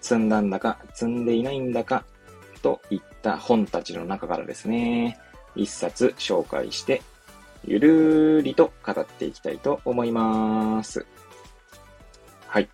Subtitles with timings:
[0.00, 2.04] 積んだんだか、積んでいないんだか、
[2.62, 5.18] といった本たちの中からですね、
[5.54, 7.02] 一冊紹介して
[7.64, 11.04] ゆるーりと語っていきたいと思います。
[12.46, 12.68] はい。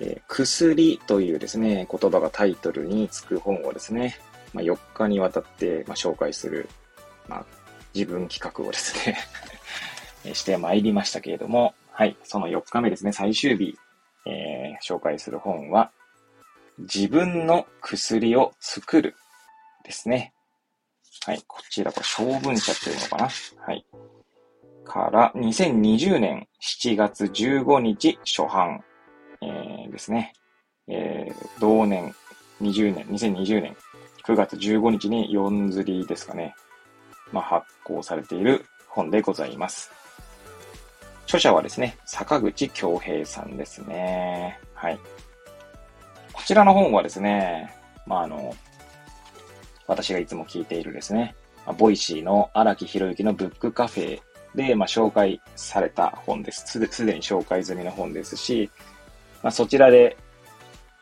[0.00, 4.18] えー、薬というですね、言葉がタイトルにつく本をですね、
[4.52, 6.68] まあ、4日にわたって、まあ、紹介する、
[7.28, 7.44] まあ、
[7.94, 9.18] 自分企画をですね
[10.34, 13.78] してまいりましたけれども、はい、その4日目ですね、最終日、
[14.26, 15.92] えー、紹介する本は、
[16.78, 19.14] 自分の薬を作る
[19.84, 20.32] ですね。
[21.26, 23.28] はい、こちら、これ、小文社っていうのかな
[23.64, 23.86] はい。
[24.84, 28.82] から、2020年7月15日初版、
[29.40, 30.32] えー、ですね。
[30.88, 32.14] えー、同年、
[32.60, 33.76] 20年、2020年
[34.24, 36.54] 9月15日に4刷りですかね。
[37.32, 39.90] まあ、発行されている本でございます。
[41.24, 44.58] 著者はですね、坂口京平さんですね。
[44.74, 44.98] はい。
[46.42, 47.72] こちらの本はですね、
[48.04, 48.52] まあ、あの、
[49.86, 51.36] 私がいつも聞いているですね、
[51.78, 54.20] ボイシーの荒木博之のブックカフェ
[54.56, 56.80] で、まあ、紹介された本です。
[56.90, 58.68] すでに紹介済みの本ですし、
[59.40, 60.16] まあ、そちらで、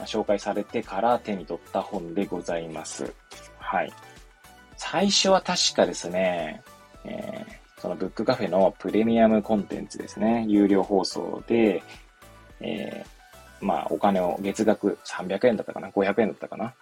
[0.00, 3.10] 紹介されてから手に取った本でございます。
[3.58, 3.90] はい。
[4.76, 6.62] 最初は確かですね、
[7.06, 11.82] えー、そのブックカフェのプレミアムコンテンツですね、有料放送で、
[12.60, 13.19] えー、
[13.60, 16.74] まあ、お金を月額300円だったかな ?500 円だったかな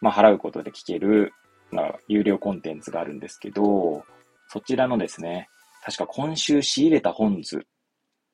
[0.00, 1.32] まあ、払うことで聞ける、
[1.70, 4.04] まあ、有料コンテンツがあるんですけど、
[4.48, 5.48] そちらのですね、
[5.84, 7.66] 確か今週仕入れた本図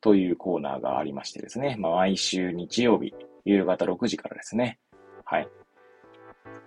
[0.00, 4.78] というコーナーがありましてですね、まあ、毎週日曜日、夕方6時からですね、
[5.24, 5.48] はい。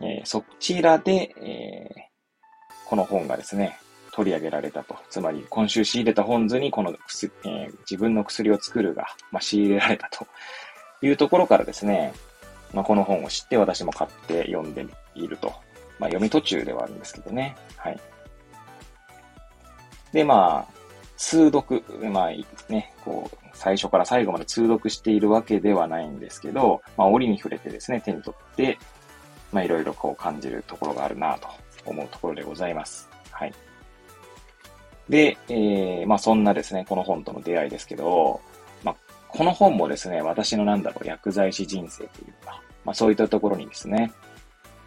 [0.01, 3.77] えー、そちらで、えー、この本がですね、
[4.11, 4.95] 取り上げられたと。
[5.09, 10.25] つまり、今週仕入れた本図にこの薬、えー、自分の薬を作るが、まあ、仕入れられたと
[11.01, 12.13] いうところからですね、
[12.73, 14.85] まあ、この本を知って私も買って読んで
[15.15, 15.53] いると。
[15.99, 17.55] まあ、読み途中ではあるんですけどね。
[17.75, 17.99] はい。
[20.11, 20.73] で、まあ、
[21.17, 28.77] 通読、まあね、こう、最初から最後まで通読しているわけではないんですけど、まあ、折に触れてですね、手に取って、
[29.51, 31.47] まあ、いろいろこう感じるところがあるなと
[31.85, 33.09] 思うところでございます。
[33.31, 33.53] はい。
[35.09, 38.41] で、えー、まあそんなですね、この本との出会いですけど、
[39.29, 44.11] この本もですね、私のなんだろう、薬剤師人生というか、まあそういったところにですね、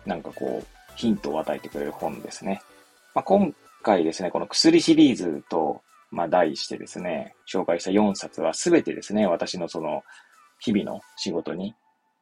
[0.06, 2.62] なんかこう、ヒントを与えてくれる本ですね。
[3.15, 10.03] まあ今回ですね、この薬シリーズと、まあ題してですね、紹介した4冊はすべてですね、私のその、
[10.59, 11.75] 日々の仕事に、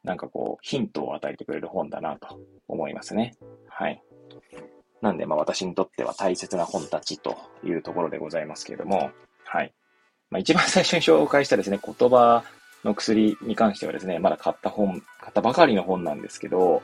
[0.03, 3.35] なんかこう、ヒントを与えてくれる本だなと思いますね。
[3.67, 4.01] はい。
[5.01, 9.11] なんで、まあ私にとっては大切な本たちというところでございますけれども、
[9.45, 9.73] はい。
[10.31, 12.43] まあ一番最初に紹介したですね、 言葉
[12.83, 16.81] の薬に関してはですね、まだ買った本、買ったばかりの本なんですけど、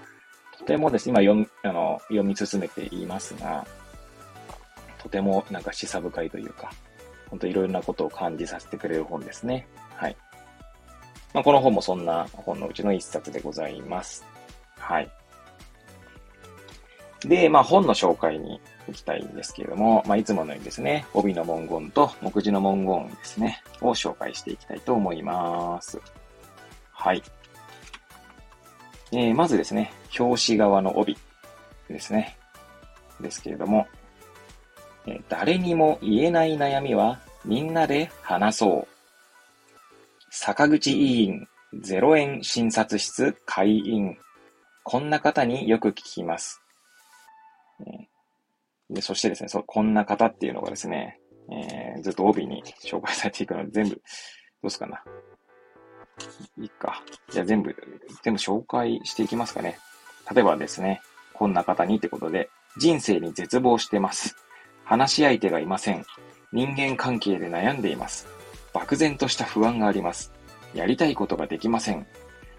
[0.57, 3.65] とてもですね、今読み、あの、読み進めていますが、
[4.97, 6.71] とてもなんか示唆深いというか、
[7.29, 9.67] ほんといろいろなことを感じさせてくれる本ですね。
[9.95, 10.17] はい。
[11.33, 14.25] まあ、この本もそんな本のうちの一冊でございます。
[14.77, 15.11] はい。
[17.21, 25.99] で、まあ本の紹介に行きたいんですけれども、まあいつものようにですね、帯の文言と目次の文言ですね、を紹介していきたいと思います。
[26.91, 27.23] はい。
[29.11, 31.17] えー、まずですね、表紙側の帯
[31.89, 32.37] ですね。
[33.19, 33.87] ですけれども、
[35.05, 38.95] えー、誰にも言えない悩みはみんなで話そう。
[40.31, 44.17] 坂口委員、0円診察室会員。
[44.83, 46.61] こんな方によく聞きます。
[48.89, 51.19] でそしてですね、そこんな方っていうのがですね、
[51.51, 54.01] えー、ずっと帯に紹介されていくので、全部、ど
[54.63, 55.03] うすかな。
[56.57, 57.03] いいか。
[57.29, 57.75] じゃあ全部、
[58.23, 59.77] 全部紹介していきますかね。
[60.33, 61.01] 例えばですね、
[61.33, 64.35] こんな方にってことで、人生に絶望してます。
[64.83, 66.05] 話し相手がいません。
[66.51, 68.27] 人間関係で悩んでいます。
[68.73, 70.31] 漠然とした不安があります。
[70.73, 72.05] やりたいことができません。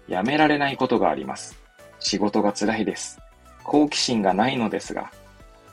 [0.07, 1.57] やめられないことがあります。
[1.99, 3.19] 仕事が辛いです。
[3.63, 5.11] 好奇心がないのですが、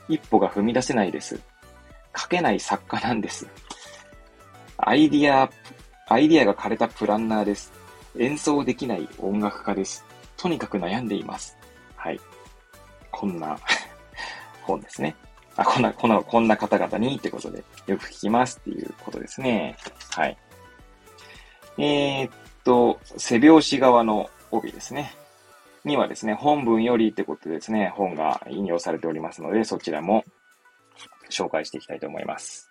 [0.07, 1.39] 一歩が踏み出せないです。
[2.15, 3.47] 書けない作家なんです。
[4.77, 5.49] アイディア、
[6.07, 7.73] アイディアが枯れたプランナーです。
[8.17, 10.05] 演奏できない音楽家です。
[10.37, 11.57] とにかく悩んでいます。
[11.95, 12.19] はい。
[13.11, 13.57] こんな
[14.63, 15.15] 本ですね。
[15.55, 19.77] あ、こんな、こんな、こんな方々にってことで、よく聞きますっていうことですね。
[20.11, 20.37] はい。
[21.77, 22.31] えー、っ
[22.63, 25.13] と、背表紙側の帯ですね。
[25.85, 30.25] にはですね、本文よりってことでですね、本が引用されておりますので、そちらも
[31.29, 32.69] 紹介していきたいと思います。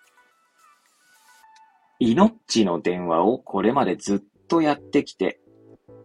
[1.99, 5.39] 命の電話をこれまでずっとやってきて、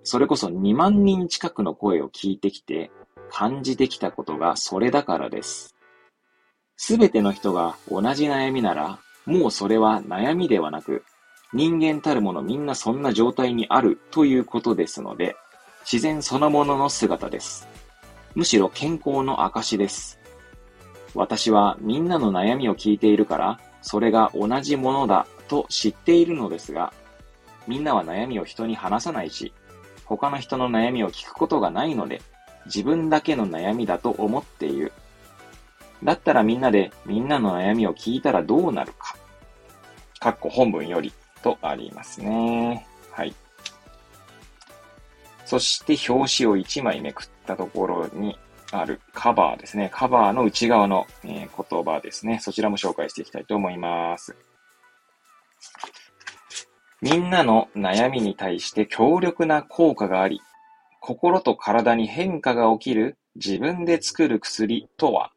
[0.05, 2.91] それこそ2万人近くの声を聞いてきて、
[3.31, 5.75] 感じてきたことがそれだからです。
[6.77, 11.05] すべての人が同じ悩みなら、もうそれは悩みではなく、
[11.53, 15.37] 人間たるものみんなそんな状態にあるということですので、
[15.83, 17.69] 自然そのものの姿です。
[18.35, 20.19] むしろ健康の証です。
[21.15, 26.93] 私はみんなの悩みを聞いているから、それが同じものだと知っているのですが、
[27.67, 29.53] みんなは悩みを人に話さないし、
[30.05, 32.23] 他の人の悩みを聞くことがないので、
[32.67, 34.93] 自分だけの悩みだと思っている。
[36.03, 39.17] だったらみんなでみんなの悩みを聞いたらどうなるか。
[40.19, 41.13] かっこ本文より
[41.43, 42.87] とありますね。
[43.13, 43.35] はい。
[45.51, 48.39] そして表紙を1枚めくったところに
[48.71, 49.91] あるカバーですね。
[49.93, 52.39] カバーの内側の、えー、言葉ですね。
[52.41, 54.37] そちらも紹介していきたいと思います。
[57.03, 60.41] みんなの悩みに対して強力な効果があり、
[61.01, 65.33] 心と体に変化が起きる自分で作る薬とは、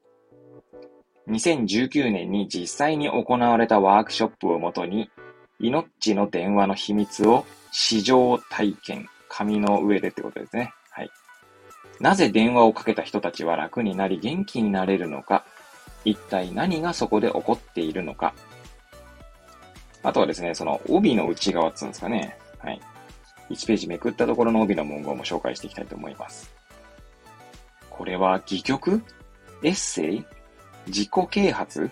[1.27, 5.10] 2019年に実際に行われたワークショップをもとに、
[5.57, 10.75] 命の電話の秘密を試乗体験、紙の上でってことですね。
[10.91, 11.09] はい。
[12.00, 15.44] なぜ電話をかけた人たちは楽になり元気になれるのか、
[16.06, 18.35] 一体何がそこで起こっているのか。
[20.03, 22.38] あとはですね、その帯の内側って言うんですかね。
[22.59, 22.81] はい。
[23.50, 26.53] 1ページめくったところの帯の文言も紹介していきたいと思います。
[27.89, 29.01] これは戯曲？
[29.63, 30.25] エッセイ？
[30.88, 31.89] 自己啓発？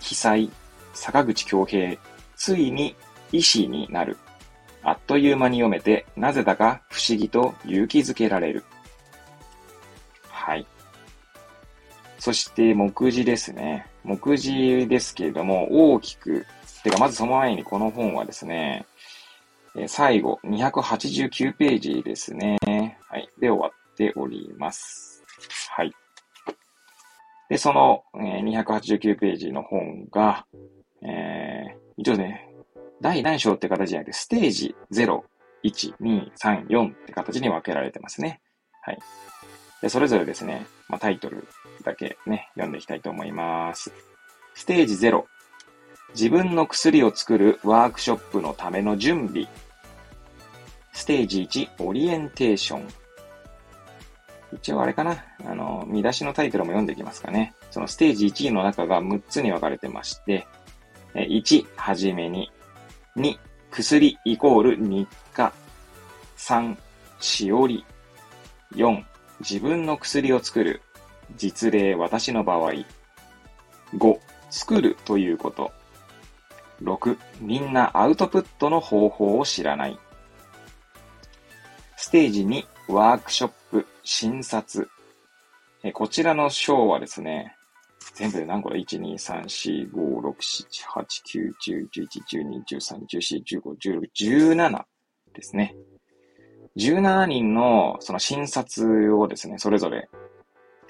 [0.00, 0.50] 記載
[0.92, 1.96] 坂口京平？
[2.36, 2.94] ついに
[3.32, 4.18] 医師になる
[4.82, 8.64] あっという間に読めて、なぜだか不思議と勇気づけられる。
[10.28, 10.66] はい。
[12.18, 13.86] そして、目次ですね。
[14.04, 16.46] 目次ですけれども、大きく、
[16.82, 18.86] てか、まずその前にこの本はですね、
[19.76, 22.58] え最後、289ページですね。
[23.08, 23.28] はい。
[23.38, 25.22] で、終わっております。
[25.70, 25.92] はい。
[27.48, 30.44] で、その、え289ページの本が、
[31.02, 32.49] えー、一応ね、
[33.00, 35.22] 第何章って形じゃなくて、ステージ0、
[35.64, 38.40] 1、2、3、4って形に分けられてますね。
[38.82, 38.98] はい。
[39.80, 41.46] で、それぞれですね、まあ、タイトル
[41.84, 43.92] だけね、読んでいきたいと思います。
[44.54, 45.24] ステージ0、
[46.14, 49.46] 自分の薬を作るワークショップのための準備。
[50.92, 52.88] ステージ1、オリエンテーション。
[54.52, 57.54] 一応あれかなあの、見出しのタイトルも読んでいきますかね。
[57.70, 60.46] そのステージ1の中が6つに分かれてまして、
[61.14, 62.52] 1、はじめに。
[63.16, 63.38] 2、
[63.70, 65.52] 薬イコール日課。
[66.36, 66.76] 3、
[67.18, 67.84] しおり。
[68.74, 69.04] 4、
[69.40, 70.82] 自分の薬を作る。
[71.36, 72.72] 実例、私の場合。
[73.94, 74.18] 5、
[74.50, 75.72] 作るということ。
[76.82, 79.98] 6、みんなアウトプットの方法を知らない。
[81.96, 84.88] ステージ2、ワークショップ、診察。
[85.94, 87.56] こちらの章はですね、
[88.20, 90.34] 全部で何個だ ?1、2、3、4、5、6、
[90.68, 94.82] 7、8、9、10、11、12、13、14、15、16、17
[95.32, 95.74] ですね。
[96.76, 100.10] 17人のその診察をですね、それぞれ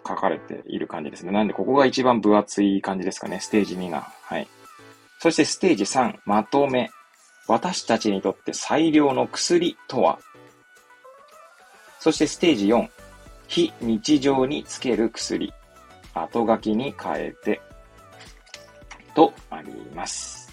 [0.05, 1.31] 書かれている感じですね。
[1.31, 3.39] なんで、ここが一番分厚い感じですかね。
[3.39, 4.13] ステージ2が。
[4.25, 4.49] はい。
[5.21, 6.91] そしてステージ3、まとめ。
[7.47, 10.21] 私たちにとって最良の薬とは
[12.01, 12.89] そしてステージ4、
[13.47, 15.53] 非日常につける薬。
[16.15, 17.61] 後書きに変えて、
[19.15, 20.51] とあります。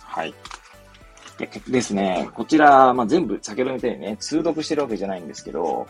[0.00, 0.34] はい。
[1.38, 5.86] でですね、こちら、まあ、全部先ほど見たようにね、通読してるわけじゃないんですけど、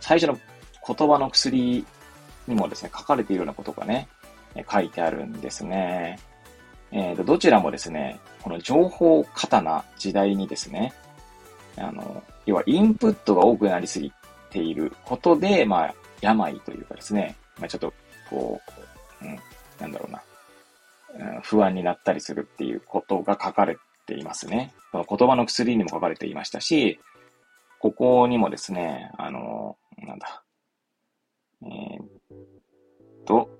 [0.00, 0.38] 最初の
[0.86, 1.84] 言葉の薬
[2.46, 4.06] にもですね、書かれているようなことがね、
[4.70, 6.18] 書いてあるんですね。
[6.92, 10.92] えーと、どちらもですね、この情報過多な時代にですね、
[11.76, 14.12] あの、要はインプットが多くなりすぎ
[14.50, 17.92] ていることで、まあ、病というかですね、まあ、ちょっと
[18.30, 18.60] こ
[19.22, 19.38] う、うん、
[19.80, 20.22] なんだろうな、
[21.34, 24.72] うん、不安になったりするっていうことが書かれていますね。
[24.92, 27.00] この言葉の薬にも書かれていましたし、
[27.78, 30.42] ここにもですね、あの、なんだ、
[31.62, 33.50] えー、と、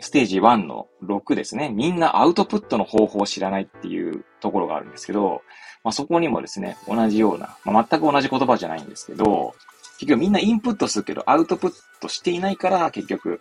[0.00, 1.70] ステージ1の6ですね。
[1.70, 5.42] みんなアウトプットの方法を知らないっていうところがあるんですけど、
[5.82, 9.54] まあ、そこにもですね、同じような、まあ、全く同じ言葉じゃないんですけど、
[9.98, 13.40] 結局みんなインプットするけど、アウトプットしていないから、結局、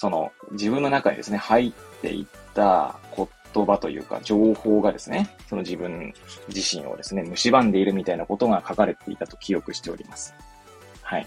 [0.00, 6.14] その、自分の中にですね、入っていった言葉というか、情報がですね、その自分
[6.48, 10.34] 自身をですね、蝕んでいるみたいなことが書かれていたと記憶しております。
[11.02, 11.26] はい。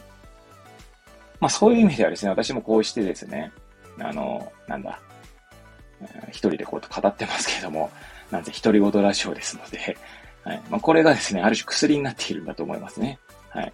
[1.39, 3.51] まあそういう意味ではですね、私もこうしてですね、
[3.99, 4.99] あの、なんだ、
[6.29, 7.91] 一人でこう語ってますけども、
[8.31, 9.95] なんせ独り言ラジオですので、
[10.43, 10.61] はい。
[10.71, 13.19] まあこれがですね、ある種薬になっているんだと思いますね。
[13.49, 13.71] はい。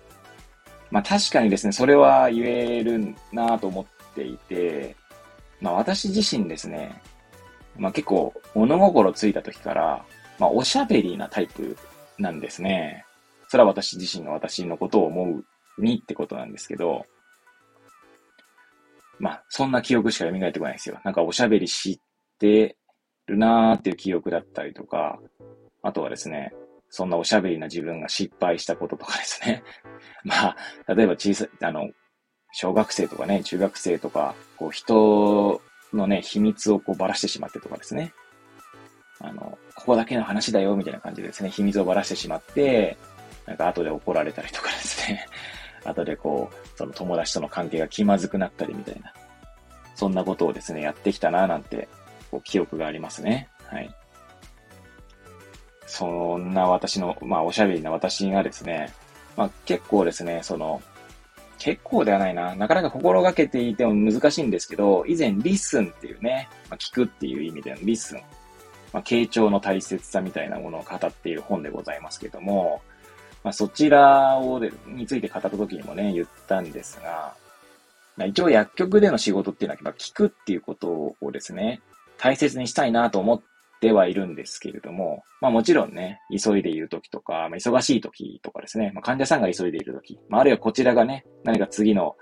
[0.92, 3.86] まあ確かにですね、それは言えるなと思っ
[4.16, 4.96] ていて、
[5.62, 7.02] まあ私自身ですね、
[7.78, 10.06] まあ結構物心ついた時から、
[10.38, 11.76] まあおしゃべりなタイプ
[12.18, 13.06] なんですね。
[13.48, 15.44] それは私自身の私のことを思
[15.78, 17.06] うにってことなんですけど、
[19.20, 21.00] まあそんな記憶しか蘇ってこないですよ。
[21.04, 22.00] なんかおしゃべりし
[22.40, 22.78] て
[23.28, 25.20] るなーっていう記憶だったりとか、
[25.82, 26.54] あとはですね、
[26.90, 29.64] そんなおしゃべりな自分が失敗したこととかですね。
[30.24, 31.90] まあ、例えば小さい、あの、
[32.52, 35.62] 小学生とかね、中学生とか、こう人
[35.94, 38.14] のね、秘密をこうばらしてしまってとかですね。
[39.20, 42.98] あの、ここだけの話だよ、みたいな感じでですね、秘密をばらしてしまって、
[43.46, 45.26] なんか後で怒られたりとかですね。
[45.86, 49.14] 後でこう、その友達との関係が気まずくなったりみたいな。
[49.96, 51.90] そんなことをですね、やってきたな、なんて、
[52.32, 53.50] こう、記憶がありますね。
[53.66, 53.94] はい。
[55.86, 58.94] そんな私の、まあ、おしゃべりな私がですね、
[59.36, 60.82] まあ、結構ですね、その、
[61.60, 62.56] 結構ではないな。
[62.56, 68.22] なかなか心がけていても難しいんですけど、以前リスンっていうね、まあ、聞くっていう意味でのリスン、
[68.94, 72.82] まあ、傾聴の大切さみたいなものを語っている本でございますけども、
[73.44, 77.34] まあ、そちらをでについて語った時にもね、言ったんですが、
[78.16, 81.82] まあ、一応薬局での仕事っていうのは、まあ、聞くっていうことをですね、
[82.18, 83.42] 大切にしたいなと思っ
[83.80, 92.18] ってはいるんですけれども、まあもちろんね、急いでいる時とか、まあ、忙しい時とかですね、まあ、患者さんが急いでいる時、まあ、あるいはこちらがね、何か次の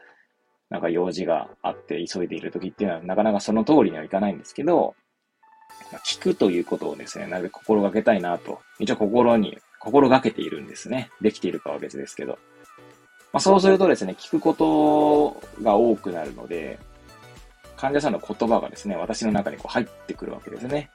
[0.70, 4.94] なんか用事があって急いでいる時っていうのはなかなかその通りにはいかないんですけど、
[5.92, 11.10] まあ、聞くということをですね、なるべく心がけたいなと、一応心に、心がけているんですね。
[11.22, 12.34] できているかは別ですけど。
[13.34, 16.78] まあ、そうするとですね、聞くことが多くなるので、
[17.78, 20.90] 患者さんの言葉がですね、私の中にこう入ってくるわけですね。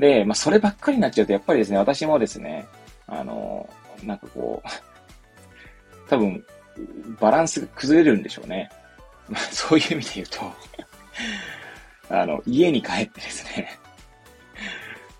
[0.00, 2.66] で、まあ、そればっかりになっちゃうと、やっぱりですね、私もですね、
[3.06, 3.68] あの、
[4.02, 4.68] なんかこう、
[6.08, 6.44] 多分、
[7.20, 8.70] バランスが崩れるんでしょうね。
[9.28, 10.40] まあ、そういう意味で言うと
[12.16, 13.78] あの、家に帰ってですね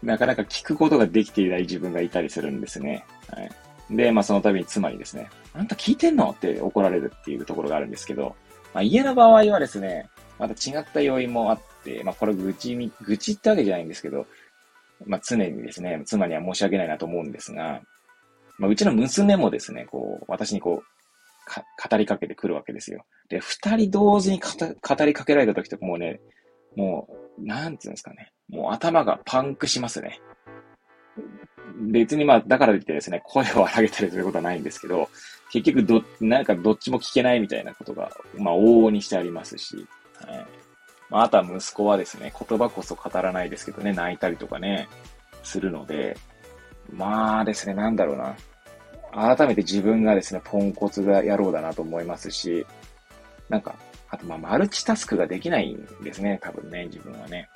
[0.02, 3.04] なかなか聞くことができていない自分がいたりするんですね。
[3.28, 3.50] はい。
[3.90, 6.30] で、まあその度に妻にですね、あんた聞いてんの？
[6.30, 8.34] って怒られるっていうところがあるんですけど、
[8.72, 10.08] まあ家の場合はですね、
[10.38, 14.26] また違った要因もあって、まあこれ愚痴み、愚痴ってわけじゃないんですけど、
[15.06, 17.80] まあ、常にですね、妻には申し訳ないなと思うんですが、
[18.58, 23.04] まあ、うちの娘もですね、こう、私にこう、語りかけてくるわけですよ。
[23.28, 26.20] で、二人同時に語りかけられた時とかもうね、
[26.76, 28.32] もう、なんていうんですかね。
[28.48, 30.20] もう頭がパンクしますね。
[31.90, 35.08] 別にまあ、だからといってですね、声を荒げたりすることはないんですけど、
[35.50, 39.86] 結局ど、なんかどっちも聞けないみたいなことが、まあ、往々にしてありますし、
[40.26, 40.46] はい。
[41.10, 44.88] まあ、あとは息子はですね、言葉こそ語らないですけどね、泣いたりとかね、
[45.42, 46.16] するので、
[46.92, 48.36] まあですね、なんだろうな。
[49.12, 52.64] 改めて自分がですね、ポンコツが野郎だなと思いますし、
[53.48, 53.74] なんか、
[54.08, 57.48] あとまあマルチタスクができないんですね、多分ね、自分はね。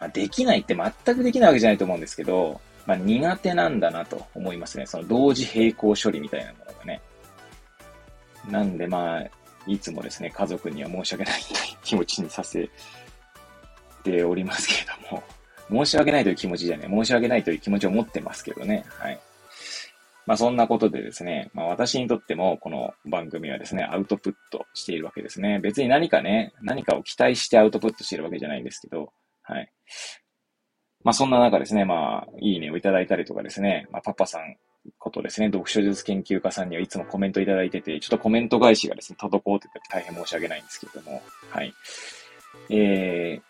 [0.00, 4.86] まあ、できないって全くできないわけじゃないと思うんですけど、まあ苦手なんだなと思いますね。
[4.86, 7.00] その同時並行処理みたいなものがね。
[8.48, 9.24] なんでまあ、
[9.66, 11.40] いつもですね、家族には申し訳ない
[11.82, 12.70] 気持ちにさせ
[14.04, 18.84] ておりますけれども、申し訳ないという気持ちじゃね、申し訳ないという気持ちを持ってますけどね。
[18.88, 19.20] はい。
[20.26, 25.60] まあそんなことでですね、まあ私にとってもこの番組はですね、アウトプットしているわけですね。
[25.60, 29.72] 別に何かね、何かを期待してアウトプットしているわけじゃないんですけど、はい。
[31.06, 34.56] まあそんな中ですね、まあいいねをいただいたりとかですね、まあパパさん
[34.98, 41.72] ことですね、読書術研究家さんにはいつもコメントいただいてて、ちょっとコメント返しがですね、滞ってて大変申し訳ないんですけども、はい。
[42.70, 43.40] え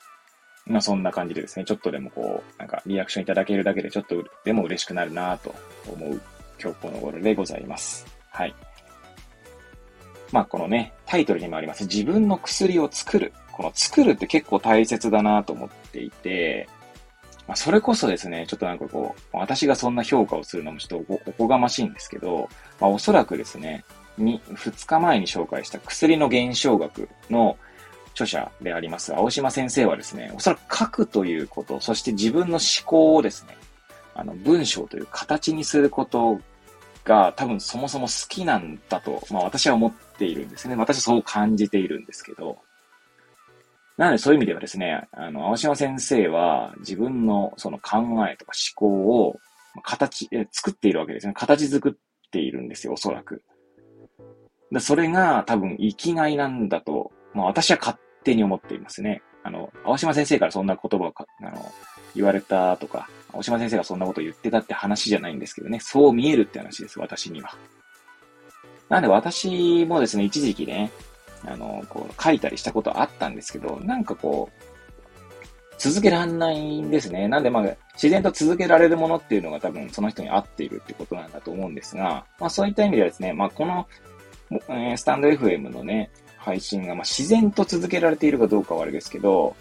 [0.69, 5.55] ー、まあそんな感じでですね、ちょっとでもこう、なんかリアクションいただけるだけでちょっとでも嬉しくなるなと
[5.91, 6.21] 思う
[6.63, 8.05] 今日この頃でございます。
[8.29, 8.55] はい。
[10.31, 13.33] まあこのね、タイトルにもあります、自分の薬を作る。
[13.51, 16.69] この作るって結構大切だなと思っていて、
[17.47, 22.49] まあ、それこそですね、ちょっとなんかこう、私がそんな評価をするのもちょっとおこがましいんですけど、
[22.81, 23.85] まあ、おそらくですね、
[24.19, 27.57] に、2日前に紹介した薬の減少学の
[28.13, 33.57] 著者であります青島先生はですね、おそらく書くということ、そして自分の思考をですね、
[34.15, 36.41] あの、文章という形にすること
[37.05, 40.75] が多分そもそも好きなんだと、まあ私は思っているんですね。
[40.75, 42.59] 私はそう感じているんですけど。
[43.97, 47.99] なのでそういう意味ではですね、あの、青島先生は自分のその考
[48.29, 49.37] えとか思考を
[49.83, 51.33] 形、作っているわけですね。
[51.35, 53.43] 形作っているんですよ、おそらく。
[54.71, 59.23] でそれが多分生きがいなんだと、まあ私は勝手に思っていますね。
[59.43, 61.73] あの、青島先生からそんな言葉をあの、
[62.15, 67.57] 言われたとか、青島先生がそんなこと言ってたって話じゃないんですけどね、そう見えるって話です、私には。
[68.89, 70.91] なんで私もですね、一時期ね、
[71.45, 74.67] あの、こう、書いたりしたことあったんですけど、なんかこう、
[75.79, 77.29] 続けらんないんですね。
[77.29, 83.87] なんでまあ、自然と続けられるものっていうのが多分その人に合っているってことなんだと思うんですが、まあそういった意味ではですね、まあこの、
[84.51, 89.55] えー、スタンド FM のね、配信がまあ自然と続けられているかどうかはあれですけど、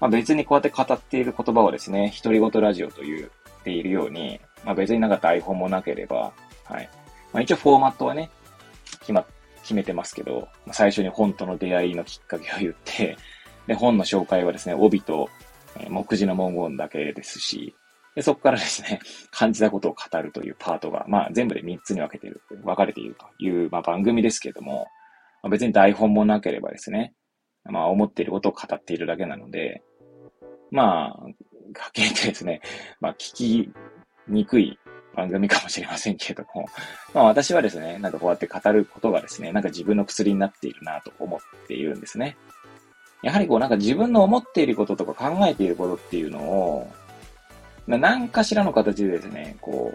[0.00, 6.32] まあ別にこうやって語っている言葉をですね、独り言ラジオと言っているように、まあ別になんか台本もなければ、
[6.64, 6.88] はい。
[7.32, 8.30] まあ一応フォーマットはね、
[9.00, 9.26] 決まっ、
[9.62, 13.16] 決めてますけど、最初に本との出会いのきっかけを言って、
[13.66, 15.30] で、本の紹介はですね、帯と、
[15.76, 17.74] えー、目次の文言だけですし、
[18.14, 19.00] で、そこからですね、
[19.30, 24.88] 感じたことを語るというパートが、まあ全部で3つに分けている、分かれているという、まあ番組ですけれども、
[25.42, 27.14] まあ、別に台本もなければですね、
[27.64, 29.82] まあ思っていることを語っているだけなので、
[30.70, 32.60] まあ、かけてですね、
[33.00, 33.72] まあ聞き
[34.28, 34.78] にくい
[35.14, 36.66] 番組かもしれませんけれども、
[37.14, 42.36] まあ私はですね、なんかこうやって語ることがですね、なんか自分の薬になっているなと思っているんですね。
[43.22, 46.92] やはりこうなんか自分の思っていることとか考えていることっていうのを、
[47.86, 49.92] 何かしらの形でですね、こ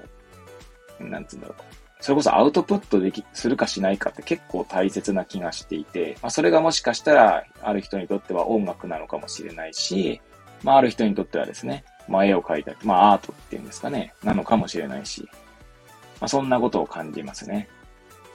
[1.00, 1.78] う、なんつうんだろう。
[2.00, 10.22] それこそアウトプットでき、するかしないかって結構大切な気がしていて、まあそれがもしかしたらある人にとっては音楽なのかもしれないし、
[10.64, 15.28] まあある人にとってはですね、まあ、絵を描いたり、まあ、アートっていうんですかね、なのかもしれないし、
[16.20, 17.70] まあ、そんなことを感じますね。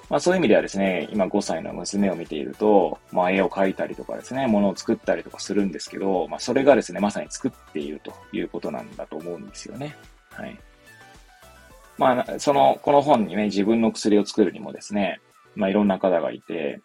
[0.08, 9.96] まあ、そういう意味ではですね、今5歳の娘を見ていると、まあ、絵を描いたりとかですね、物を作ったりとかするんですけど、まあ、それがですね、まさに作っているということなんだと思うんですよね。
[10.30, 10.58] はい。
[11.96, 15.20] まあ、その、この本にね、自分の薬を作るにもですね、
[15.54, 16.80] まあ、いろんな方がいて、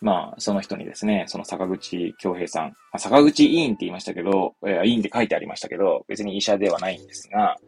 [0.00, 7.58] まあ、その人にですね、その坂口京平さん、まあ、坂口委員って言いましたけど、えー、委員って書いてありましたけど、別に医者ではないんですが、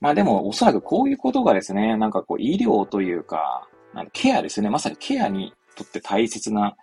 [0.00, 6.76] まあでも、おそらくこういうことがですね、なんかこう、医療というか、なんケアですね、まさにケアにとって大切な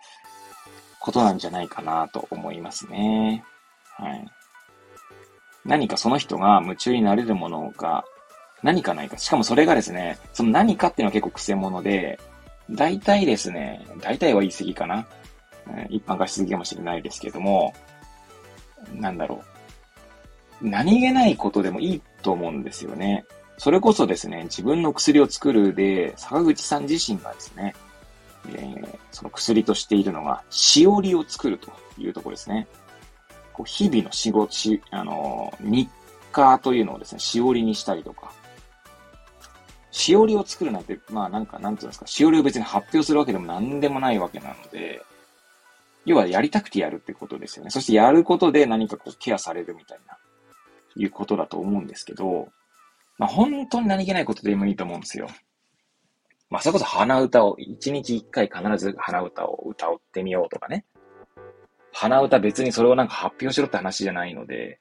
[1.00, 3.44] ことなんじゃないかなと思いますね。
[3.96, 4.26] はい。
[5.64, 8.04] 何かその人が夢中になれるものが
[8.62, 9.16] 何かないか。
[9.16, 12.18] しかもそれがですね、その何かっていうのは結構癖者で、
[12.70, 15.06] 大体ですね、大体は言い過ぎかな。
[15.88, 17.74] 一般化しすぎかもしれないですけども、
[18.94, 19.42] なんだろ
[20.62, 20.68] う。
[20.68, 23.24] 何気ないことでもいいと思うんですよね。
[23.58, 27.74] それこそですね、自分の薬を作るで、坂口さん自身がですね、
[28.48, 32.66] えー、その薬としているのが、しおりを作るというところですね。
[33.52, 34.52] こう日々の仕事、
[34.90, 35.88] あの、日
[36.32, 38.32] 課というのをですね、しおりにしたりとか、
[39.94, 45.00] しおりを作るなんて、まあなんか、なんていうんですか、しおりを別に発表するわけでも何でもないわけなので、
[46.04, 47.70] 要はやりたくてやるってことですよね。
[47.70, 50.18] そしてやることで何かこうケアされるみたいな、
[50.96, 52.48] いうことだと思うんですけど、
[53.18, 55.28] まあ本当に何気ないことでもいいと思うんですよ。
[56.50, 60.84] まあそれこそ鼻歌を、一日一回必ず鼻歌を歌ってみようとかね。
[61.92, 64.80] 鼻歌別にそれをなんか発表しろって話じゃないので、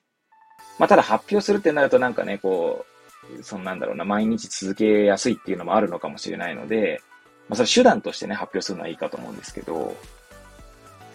[0.80, 2.93] まあただ発表するってなるとなんかね、こう、
[3.42, 7.02] そのなんだろうな、毎日続けやすいっていうのもあるのかもしれないので、
[7.50, 9.96] まあ、それ手段としてね、発表するのはいいかと思うんですけど、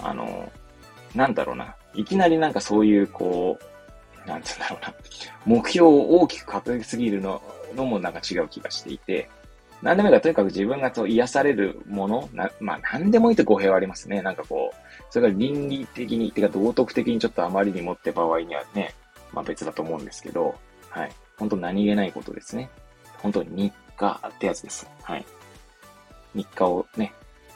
[0.00, 0.50] あの、
[1.14, 4.94] なんだろうな、いきなりなんかそういう、こう、なんて言うんだろうな、
[5.46, 7.42] 目標を大きく掲げすぎるの
[7.74, 9.28] のもなんか違う気がしていて、
[9.82, 14.22] 何でもいいからとにかく自分がそう癒されるもの、なまあ何でもいいと語弊はありますね。
[14.22, 14.76] なんかこう、
[15.10, 18.94] それが倫理的に、てか道徳的にちょっとあまりにもって場合にはね、
[19.32, 20.54] まあ別だと思うんですけど、
[20.90, 21.10] はい。
[21.38, 22.68] 本当何気ないことですね。
[23.22, 24.88] 本当に日課ってやつです。
[25.02, 25.24] はい。
[26.34, 27.12] 日課をね、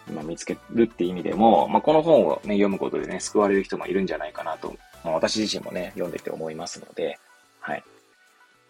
[0.09, 7.19] 今見つけるって意味でも、まあ、この本をね、読むことでね、救われる人もいるんじゃないかなと、まあ、私自身もね、読んでて思いますので、
[7.61, 7.85] はい。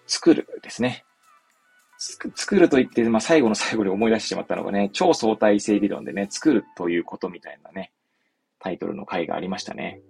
[0.07, 1.05] 作るですね。
[1.98, 7.92] 作ると言って、まあ、最後の最後に思い出してしまったのがね、超相対性理論でね、作るということみたいなね、
[8.59, 10.01] タイトルの回がありましたね。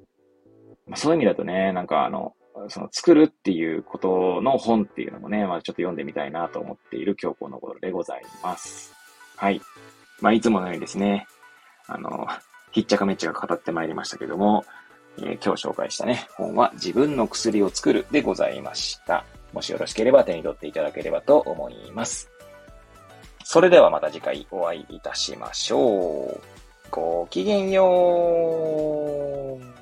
[0.87, 2.35] まあ、そういう意味だとね、なんかあの、
[2.69, 8.93] その作るっていうことの本っていうのもね、まあちょっと読んでみたいなと思っている今日この頃でございます。
[9.37, 9.61] はい。
[10.21, 11.27] まあいつものようにですね、
[11.87, 12.27] あの、
[12.71, 14.65] ひっちゃかめっちゃか語ってまいりましたけども、
[15.19, 19.25] えー、今日紹介したね、本は自分の薬を作るでございました。
[19.53, 22.31] もしよろしければ手に取っていただければと思います。
[23.45, 26.41] それではまた次回お会いいたしましょう。
[26.91, 29.82] ごきげんよう。